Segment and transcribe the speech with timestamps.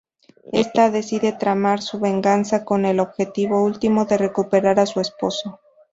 [0.51, 5.59] Ésta decide tramar su venganza, con el objetivo último de recuperar a su esposo.